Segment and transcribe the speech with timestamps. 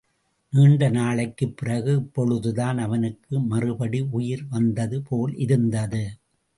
[0.53, 6.03] நீண்ட நாளைக்குப் பிறகு இப்பொழுதுதான் அவனுக்கு மறுபடி உயிர் வந்தது போலிருந்தது.